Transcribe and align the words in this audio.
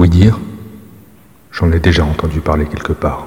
Oui 0.00 0.08
dire 0.08 0.38
J'en 1.52 1.70
ai 1.72 1.78
déjà 1.78 2.06
entendu 2.06 2.40
parler 2.40 2.64
quelque 2.64 2.94
part. 2.94 3.26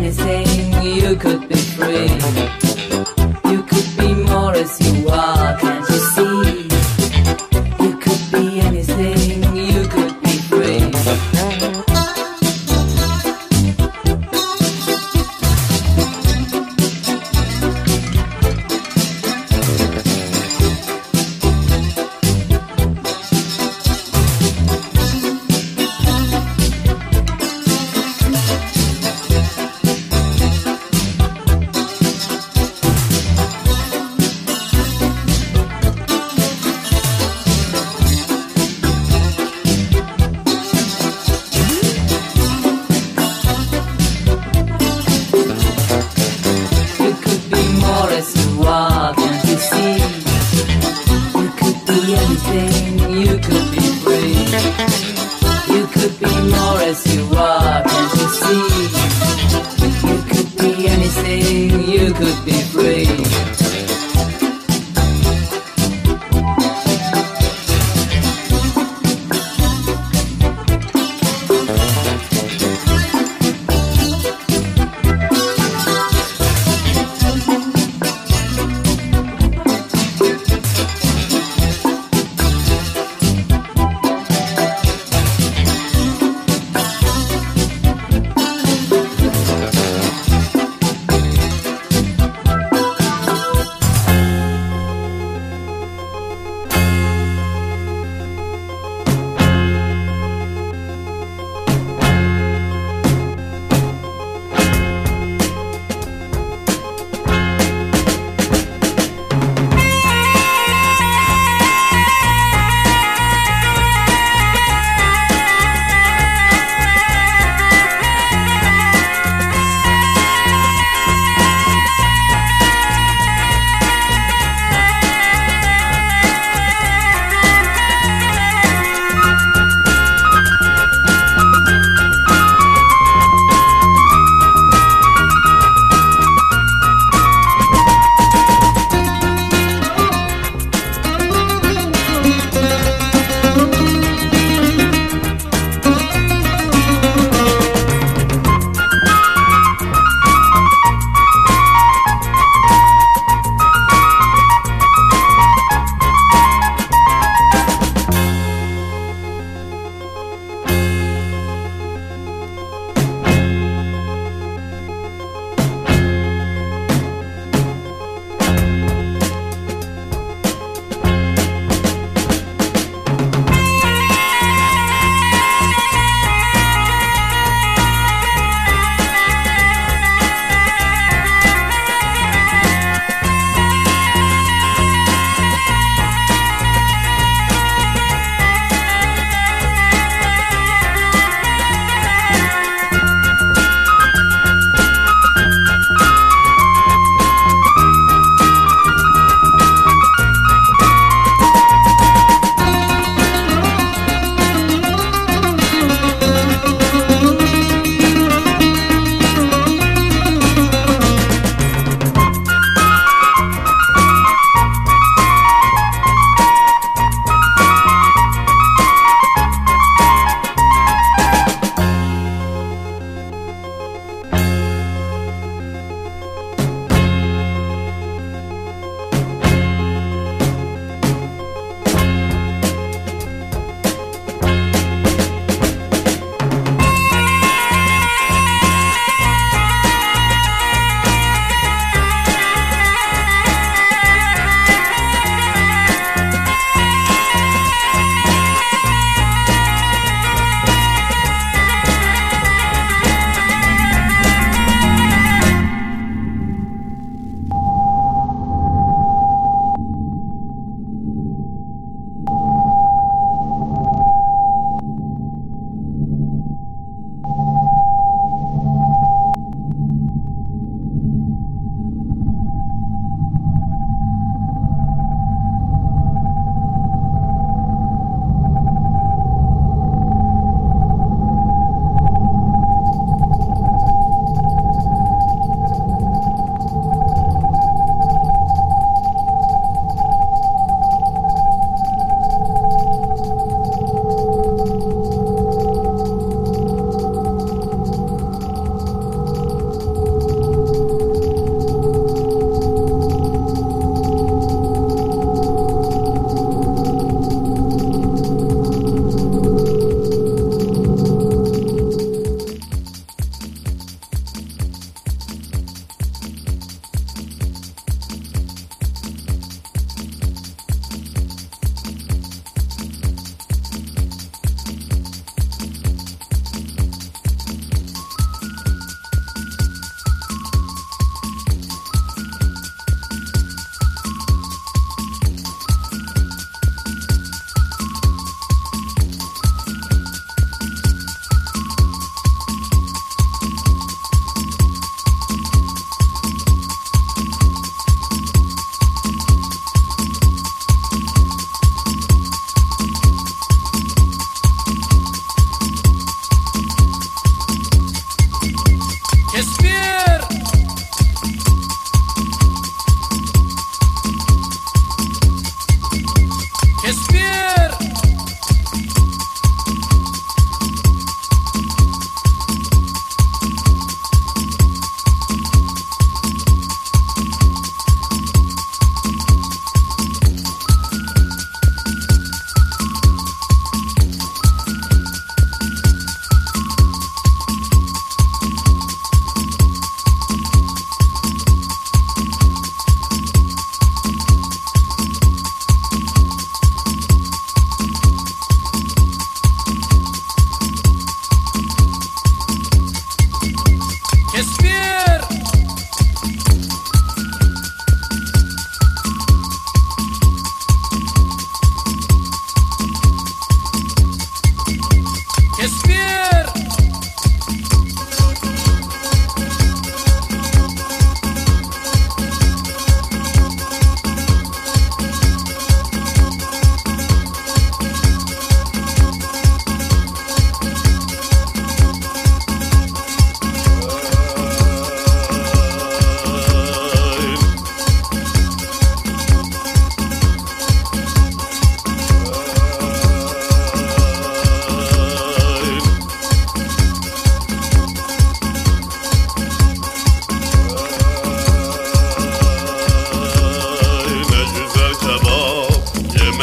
anything, 0.00 0.82
you 0.82 1.14
could 1.14 1.46
be 1.46 1.56
free. 1.56 2.08
You 3.50 3.62
could 3.64 3.88
be 3.98 4.14
more 4.14 4.54
as 4.54 4.80
you 4.80 5.08
are. 5.08 5.79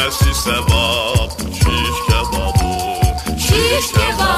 Yemesi 0.08 0.34
sevap 0.34 1.30
Şiş 1.52 1.98
kebabı 2.08 3.38
Şiş 3.38 3.92
kebabı 3.92 4.37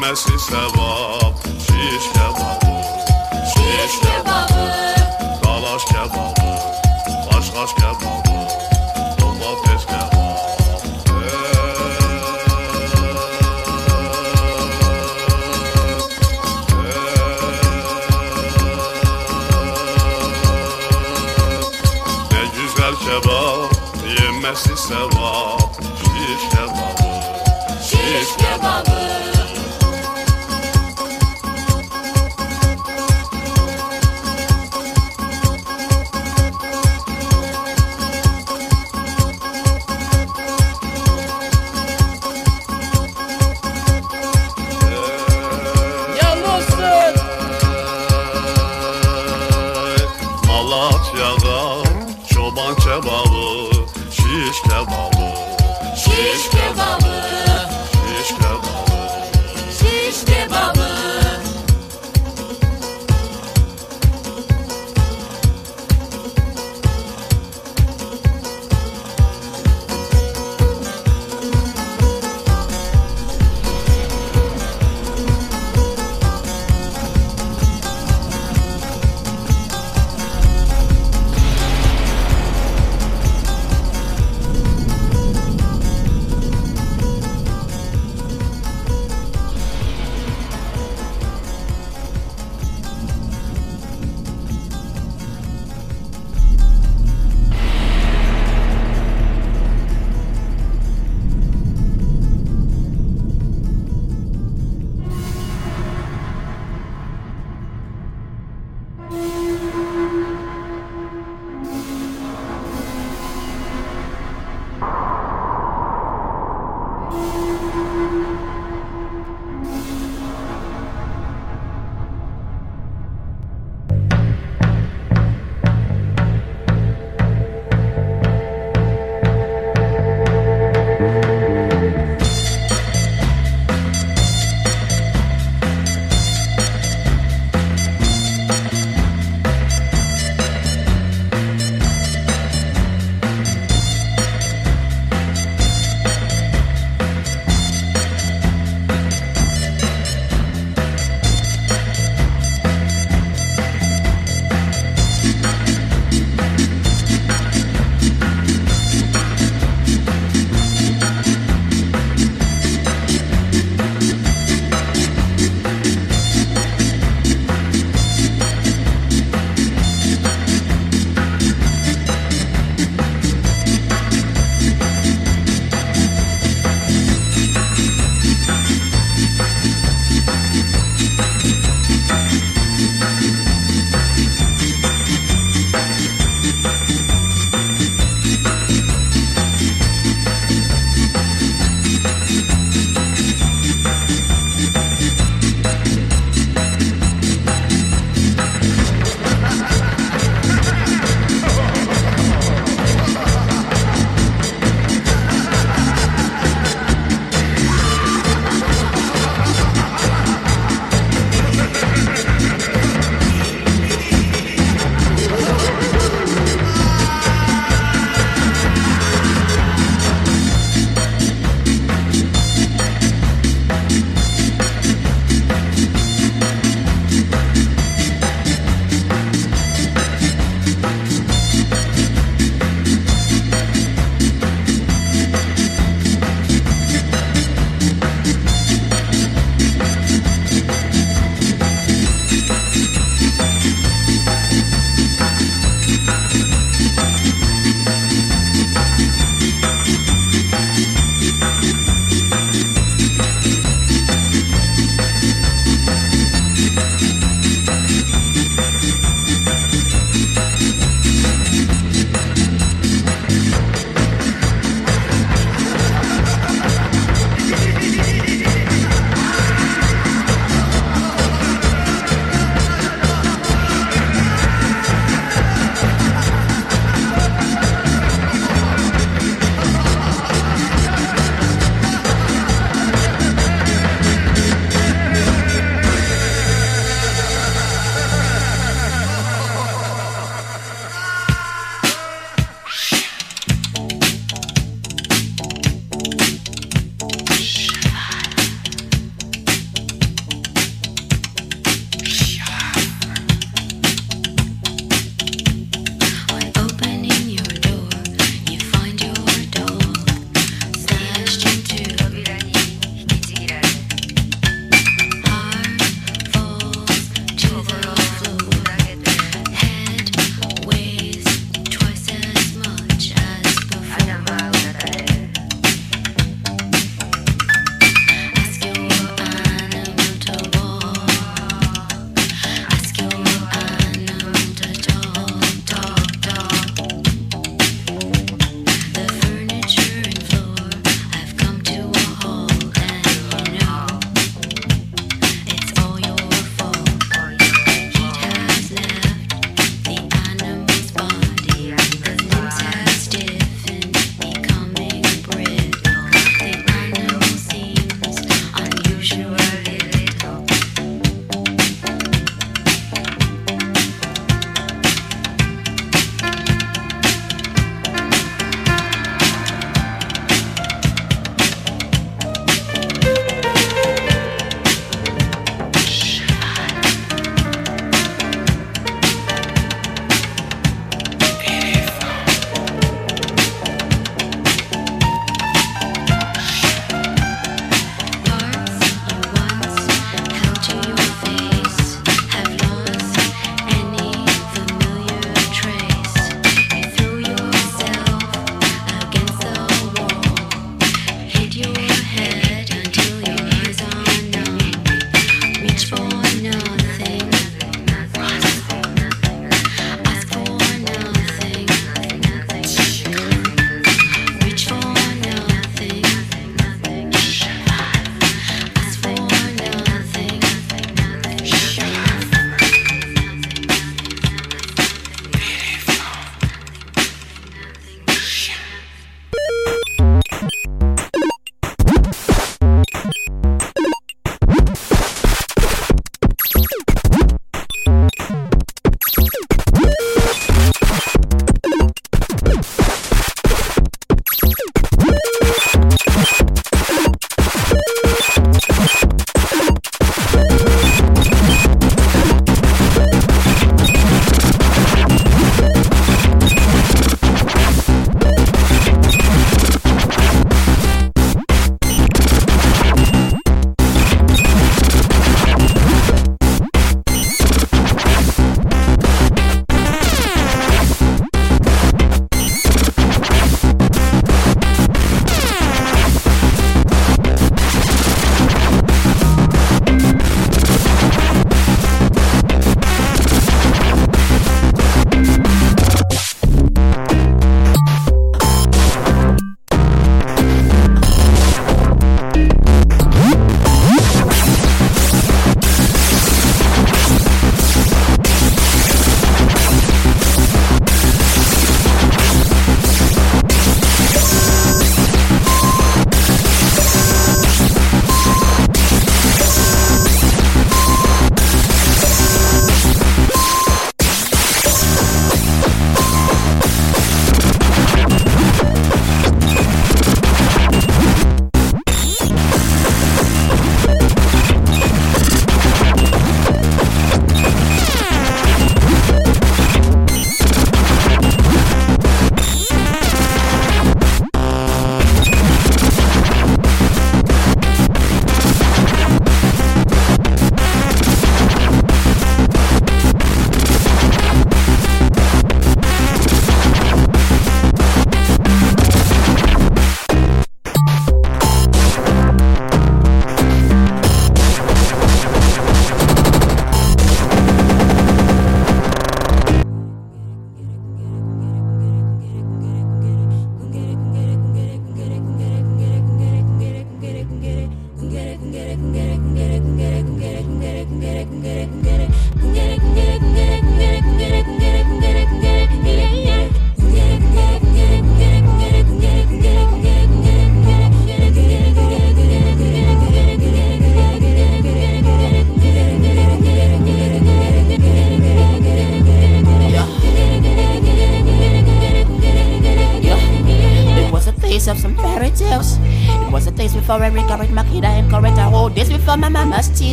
bilmez 0.00 0.26
ise 0.34 0.56
var. 0.56 1.19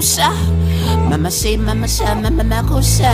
Makusa. 0.00 0.32
Mama 1.10 1.30
say, 1.30 1.58
mama 1.58 1.86
say, 1.86 2.06
mama 2.14 2.42
makossa. 2.42 3.12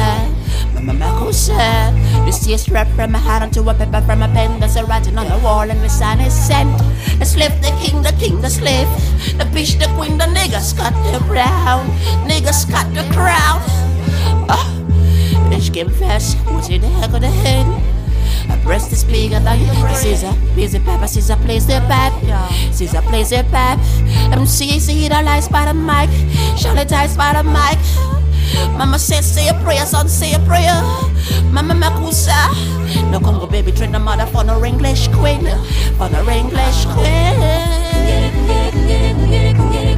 Mama 0.72 0.92
makossa. 0.94 1.90
This 2.24 2.46
tears 2.46 2.70
rap 2.70 2.86
from 2.94 3.10
my 3.10 3.18
heart 3.18 3.42
onto 3.42 3.68
a 3.68 3.74
paper 3.74 4.00
from 4.02 4.22
a 4.22 4.28
pen. 4.28 4.60
That's 4.60 4.76
a 4.76 4.84
writing 4.84 5.18
on 5.18 5.26
the 5.26 5.36
wall 5.38 5.68
and 5.68 5.82
the 5.82 5.88
sign 5.88 6.20
is 6.20 6.32
sent. 6.32 6.70
The 7.18 7.26
slave, 7.26 7.60
the 7.60 7.74
king, 7.82 8.02
the 8.02 8.12
king, 8.20 8.40
the 8.40 8.48
slave. 8.48 8.86
The 9.36 9.44
bitch, 9.50 9.80
the 9.80 9.88
queen, 9.98 10.16
the 10.16 10.26
niggas 10.26 10.76
got 10.78 10.94
the 11.10 11.18
crown. 11.26 11.86
Niggas 12.30 12.70
got 12.70 12.86
the 12.94 13.02
crown. 13.12 13.60
Bitch 15.50 15.74
came 15.74 15.90
fast, 15.90 16.36
what's 16.46 16.68
in 16.68 16.82
the 16.82 16.88
heck 16.88 17.14
of 17.14 17.20
the 17.20 17.30
head? 18.66 18.72
I 18.72 18.78
press 18.78 18.88
the 18.88 18.96
speaker 18.96 19.40
like 19.40 19.60
Caesar, 19.96 20.32
busy 20.54 20.78
pepper, 20.78 21.06
Caesar 21.06 21.36
plays 21.36 21.66
the 21.66 21.80
pipe. 21.88 22.12
Caesar 22.72 23.02
plays 23.02 23.30
the 23.30 23.44
pipe. 23.50 23.78
MC 24.32 24.78
see 24.78 25.08
the 25.08 25.22
lights 25.22 25.48
by 25.48 25.64
the 25.64 25.74
mic, 25.74 26.10
Charlotte 26.58 26.88
ties 26.88 27.16
by 27.16 27.32
the 27.32 27.42
mic. 27.42 27.78
Mama 28.78 28.98
said, 28.98 29.24
say 29.24 29.48
a 29.48 29.54
prayer, 29.64 29.86
son, 29.86 30.08
say 30.08 30.34
a 30.34 30.38
prayer. 30.40 30.82
Mama 31.50 31.74
Makossa. 31.74 32.50
No 33.10 33.18
Congo 33.20 33.46
baby, 33.46 33.72
train 33.72 33.92
the 33.92 33.98
mother 33.98 34.26
for 34.26 34.44
no 34.44 34.64
English 34.64 35.08
queen. 35.08 35.46
For 35.98 36.08
no 36.10 36.28
English 36.28 36.86
Was 39.76 39.95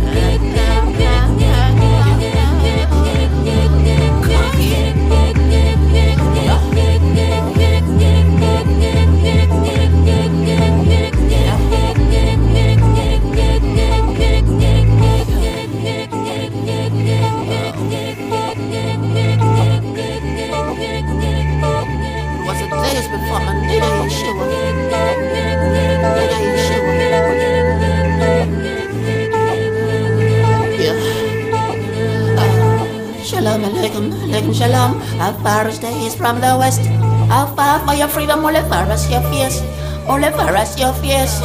alaikum 34.29 34.53
shalom. 34.55 35.01
How 35.19 35.33
far 35.43 35.69
is 35.69 35.81
the 35.81 35.89
east 36.05 36.19
from 36.19 36.41
the 36.41 36.57
west? 36.57 36.85
How 37.33 37.47
far 37.57 37.81
for 37.87 37.95
your 37.95 38.09
freedom? 38.09 38.45
Only 38.45 38.61
far 38.69 38.85
as 38.91 39.09
your 39.11 39.23
fears. 39.33 39.61
Only 40.07 40.31
far 40.31 40.55
as 40.55 40.79
your 40.79 40.93
fears. 41.01 41.41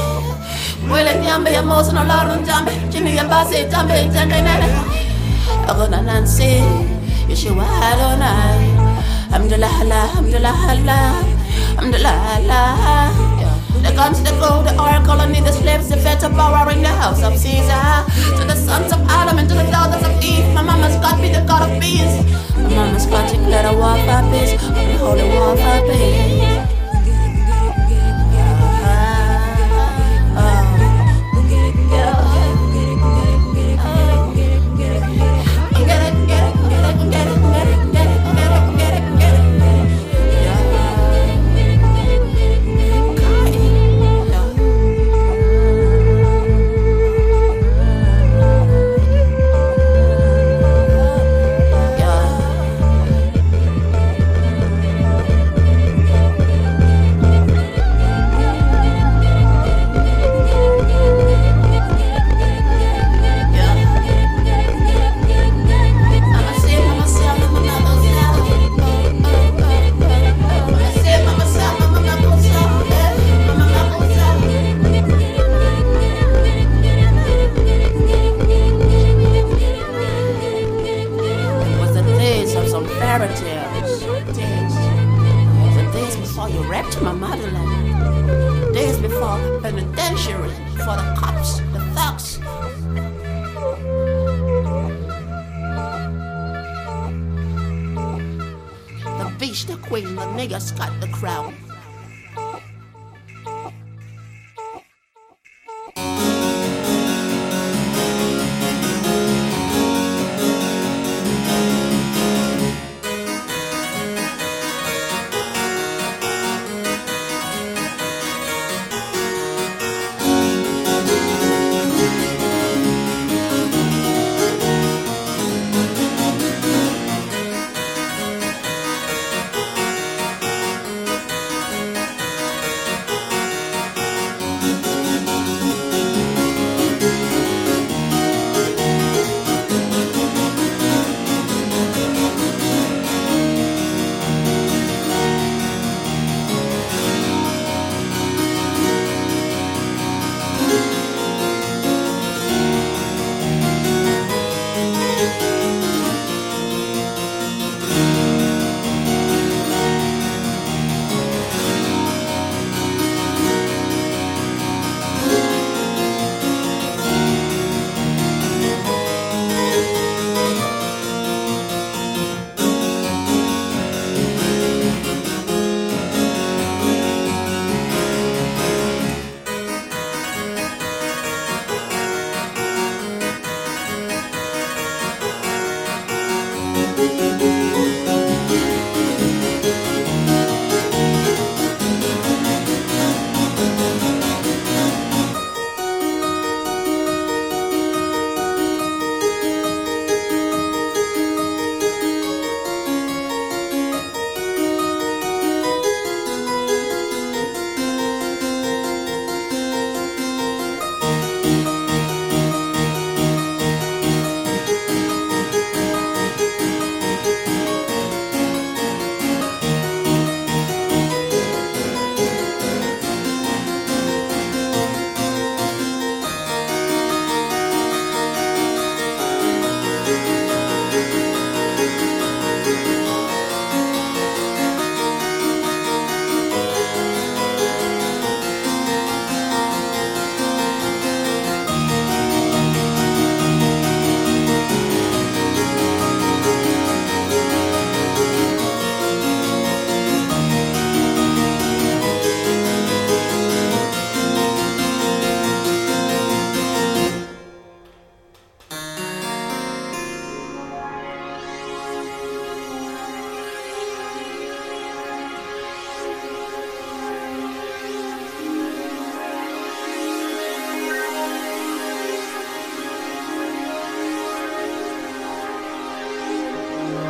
Will 0.92 1.08
it 1.08 1.24
yambe 1.24 1.52
ya 1.52 1.62
mozo 1.64 1.94
no 1.94 2.04
laro 2.04 2.36
jambe? 2.44 2.72
Jimmy 2.92 3.16
ya 3.16 3.24
basi 3.24 3.64
jambe 3.72 3.96
jambe. 4.12 4.40
Agona 5.68 6.04
Nancy, 6.04 6.60
Yeshua 7.28 7.64
Adonai. 7.64 8.68
Alhamdulillah, 9.32 9.74
Alhamdulillah, 9.82 10.58
Alhamdulillah, 11.80 12.18
Allah. 12.38 13.33
The 13.84 13.92
guns, 13.92 14.24
the 14.24 14.32
gold, 14.40 14.66
the 14.66 14.74
oracle, 14.80 15.20
and 15.20 15.36
the 15.36 15.52
slaves, 15.52 15.90
the 15.90 15.98
better 15.98 16.30
power 16.30 16.72
in 16.72 16.82
the 16.82 16.94
house 17.04 17.22
of 17.22 17.38
Caesar. 17.38 17.84
To 18.38 18.44
the 18.48 18.56
sons 18.56 18.94
of 18.94 19.02
Adam 19.10 19.38
and 19.40 19.50
to 19.50 19.56
the 19.56 19.68
daughters 19.70 20.04
of 20.08 20.14
Eve, 20.24 20.48
my 20.56 20.62
mama's 20.62 20.96
God 21.04 21.22
be 21.22 21.30
the 21.30 21.44
God 21.46 21.70
of 21.70 21.82
peace. 21.82 22.16
My 22.58 22.70
mama's 22.70 23.06
God 23.06 23.30
declare 23.30 23.68
a 23.68 23.74
war 23.76 23.98
for 24.08 24.22
peace, 24.32 24.54
the 24.62 24.98
holy 24.98 25.28
war 25.36 25.56
for 25.58 25.80
peace. 25.88 26.43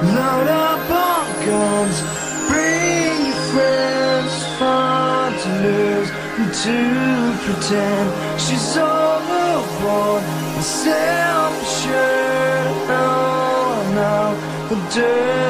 Load 0.02 0.48
up 0.48 0.89
on 0.89 1.26
guns, 1.46 1.98
bring 2.50 3.26
your 3.28 3.41
friends, 3.54 4.34
fun 4.58 5.34
to 5.34 5.50
lose 5.64 6.10
and 6.39 6.52
to 6.64 6.78
pretend 7.46 8.08
she's 8.41 8.78
overboard 8.78 10.24
and 10.56 10.64
self-assured. 10.64 11.94
Oh 12.89 13.74
no, 13.96 14.16
the 14.70 14.78
dirt. 14.94 15.43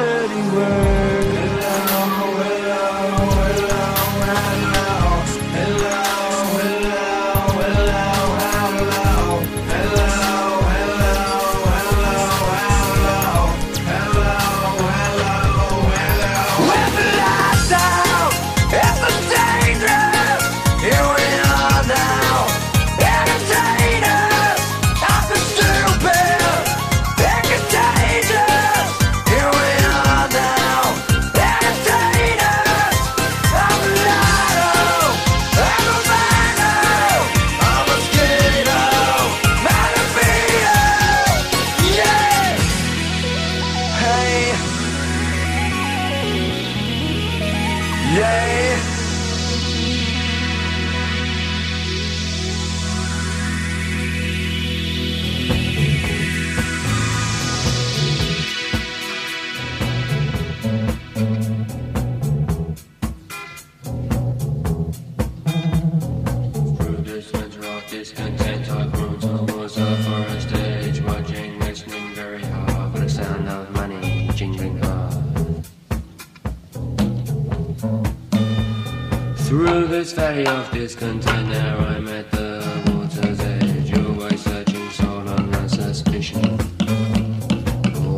This 80.03 80.11
ferry 80.11 80.45
of 80.45 80.69
discontent, 80.71 81.47
Now 81.47 81.77
I'm 81.77 82.09
at 82.09 82.29
the 82.29 82.59
water's 82.87 83.39
edge. 83.39 83.97
Always 83.97 84.43
searching 84.43 84.89
soul 84.89 85.29
on 85.29 85.53
a 85.53 85.69
suspicion. 85.69 86.59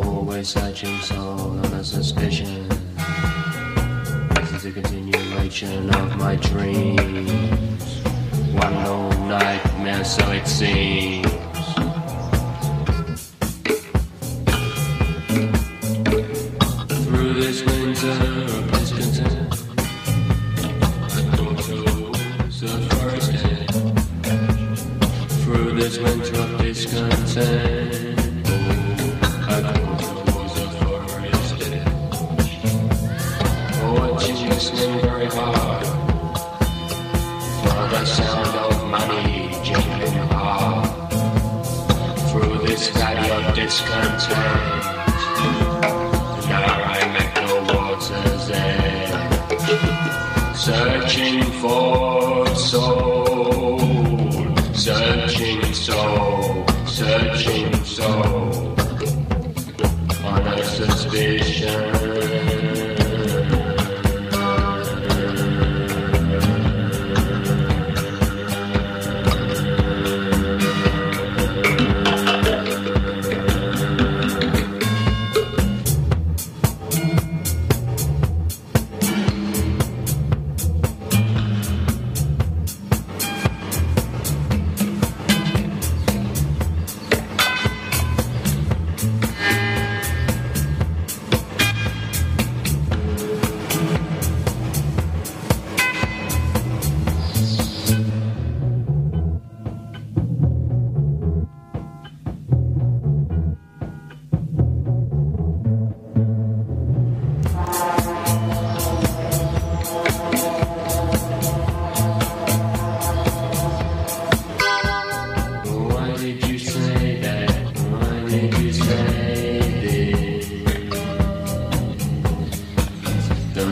Always 0.02 0.48
searching 0.48 0.98
soul 0.98 1.60
on 1.60 1.64
a 1.66 1.84
suspicion. 1.84 2.68
This 4.34 4.50
is 4.50 4.64
a 4.64 4.72
continuation 4.72 5.88
of 5.94 6.16
my 6.16 6.34
dreams. 6.34 8.02
One 8.52 8.74
long 8.82 9.28
nightmare, 9.28 10.02
so 10.02 10.28
it 10.32 10.48
seems. 10.48 11.35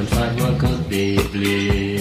faz 0.06 0.18
find 0.18 0.40
what 0.40 0.58
could 0.58 0.88
be. 0.88 1.93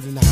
people 0.00 0.12
tonight. 0.12 0.27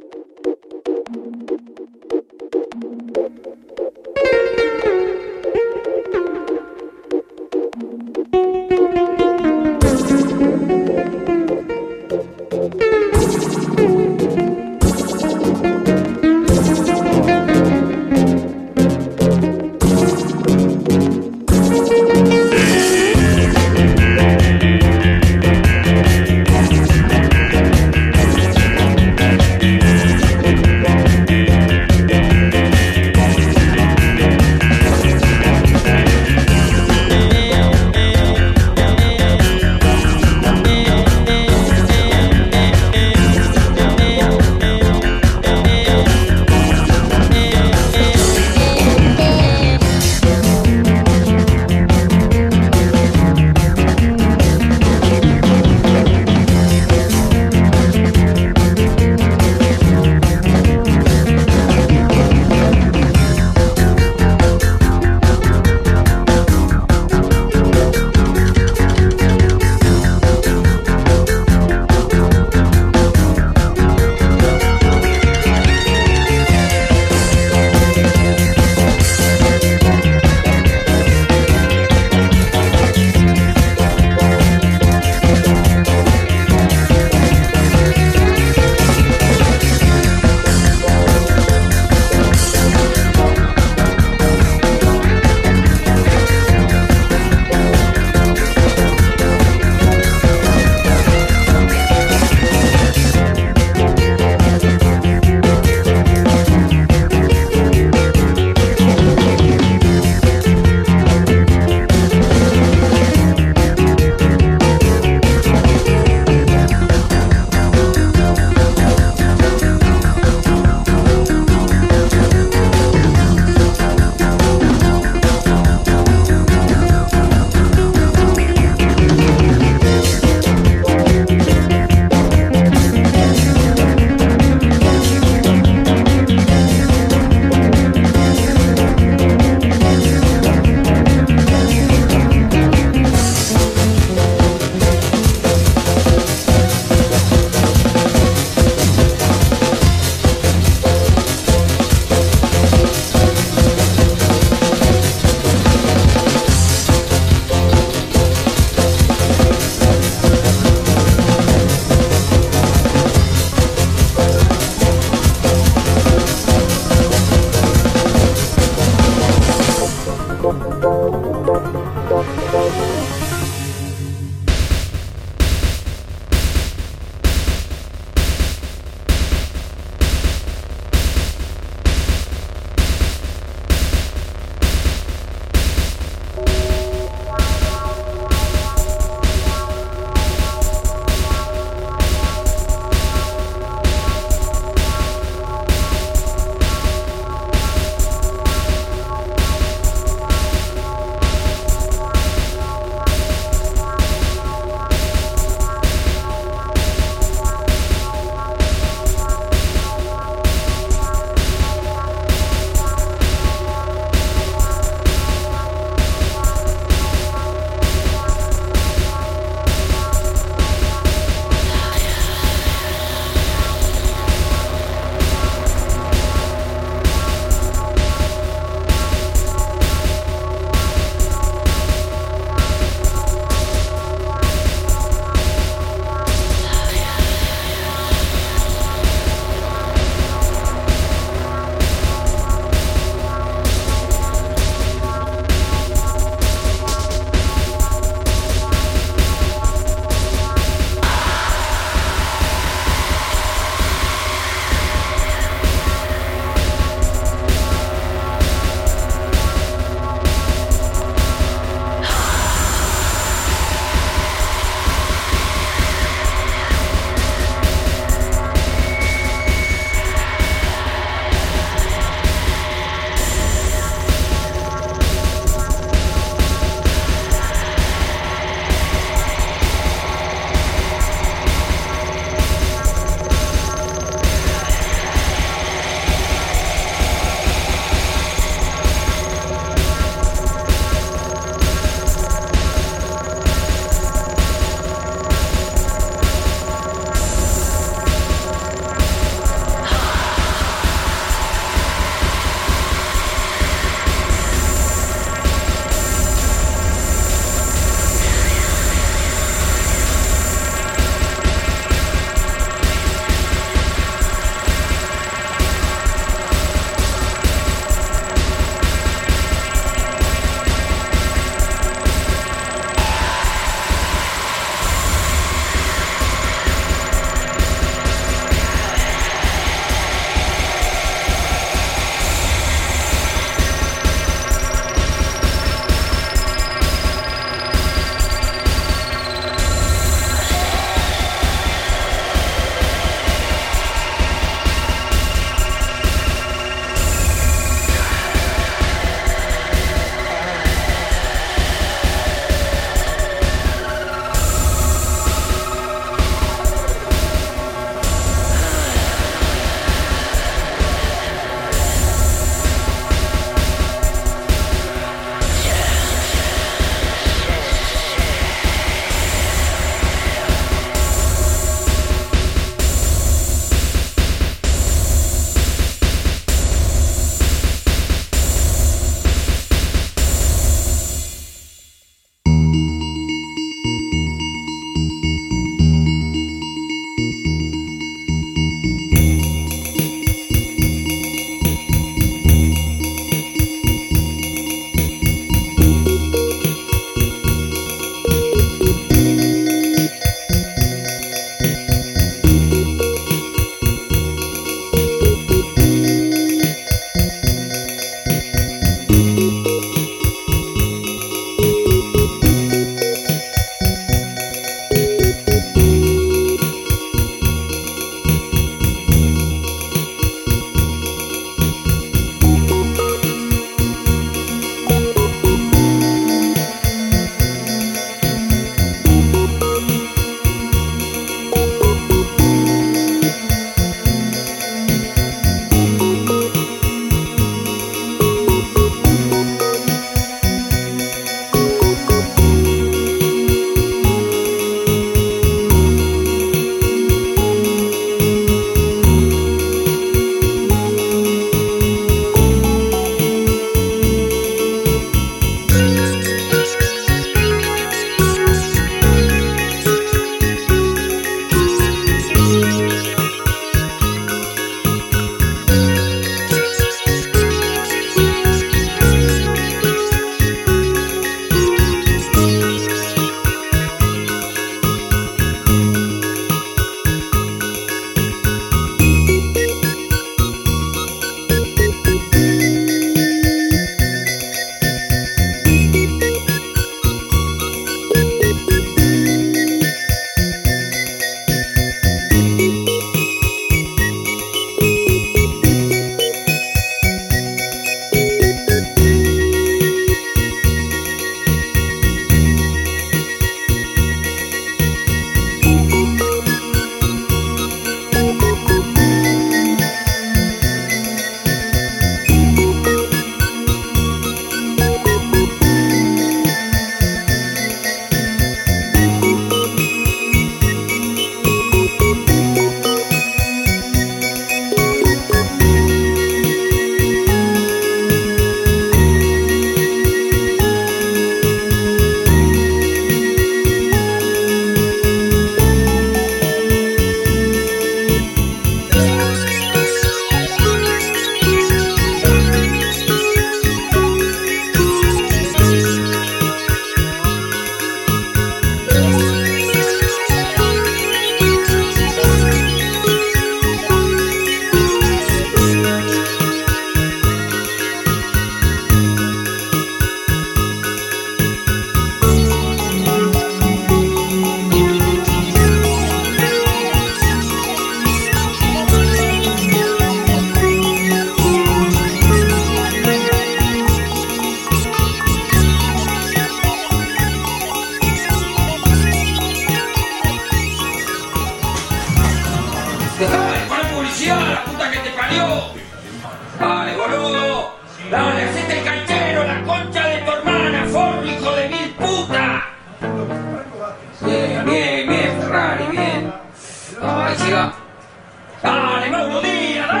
en 599.19 599.31
un 599.35 599.41
día. 599.41 600.00